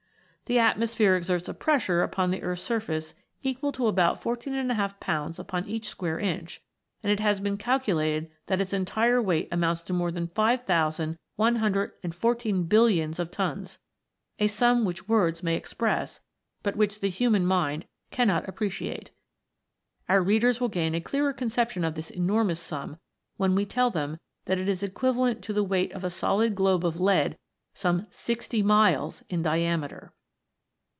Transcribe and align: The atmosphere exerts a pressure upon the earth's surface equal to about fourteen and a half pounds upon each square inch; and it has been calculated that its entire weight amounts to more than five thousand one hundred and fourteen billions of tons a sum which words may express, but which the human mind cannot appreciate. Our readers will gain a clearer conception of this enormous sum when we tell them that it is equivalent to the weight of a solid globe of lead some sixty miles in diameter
The 0.47 0.59
atmosphere 0.59 1.15
exerts 1.15 1.47
a 1.47 1.53
pressure 1.53 2.03
upon 2.03 2.29
the 2.29 2.43
earth's 2.43 2.61
surface 2.63 3.13
equal 3.41 3.71
to 3.71 3.87
about 3.87 4.21
fourteen 4.21 4.53
and 4.53 4.69
a 4.69 4.73
half 4.73 4.99
pounds 4.99 5.39
upon 5.39 5.65
each 5.65 5.87
square 5.87 6.19
inch; 6.19 6.61
and 7.01 7.09
it 7.09 7.21
has 7.21 7.39
been 7.39 7.55
calculated 7.55 8.29
that 8.47 8.59
its 8.59 8.73
entire 8.73 9.21
weight 9.21 9.47
amounts 9.49 9.81
to 9.83 9.93
more 9.93 10.11
than 10.11 10.27
five 10.27 10.65
thousand 10.65 11.17
one 11.37 11.55
hundred 11.55 11.93
and 12.03 12.13
fourteen 12.13 12.63
billions 12.63 13.17
of 13.17 13.31
tons 13.31 13.79
a 14.39 14.47
sum 14.49 14.83
which 14.83 15.07
words 15.07 15.41
may 15.41 15.55
express, 15.55 16.19
but 16.63 16.75
which 16.75 16.99
the 16.99 17.07
human 17.07 17.45
mind 17.45 17.85
cannot 18.09 18.45
appreciate. 18.49 19.09
Our 20.09 20.21
readers 20.21 20.59
will 20.59 20.67
gain 20.67 20.93
a 20.93 20.99
clearer 20.99 21.31
conception 21.31 21.85
of 21.85 21.95
this 21.95 22.09
enormous 22.11 22.59
sum 22.59 22.99
when 23.37 23.55
we 23.55 23.65
tell 23.65 23.89
them 23.89 24.19
that 24.47 24.57
it 24.59 24.67
is 24.67 24.83
equivalent 24.83 25.43
to 25.45 25.53
the 25.53 25.63
weight 25.63 25.93
of 25.93 26.03
a 26.03 26.09
solid 26.09 26.55
globe 26.55 26.85
of 26.85 26.99
lead 26.99 27.37
some 27.73 28.05
sixty 28.11 28.61
miles 28.61 29.23
in 29.29 29.41
diameter 29.41 30.11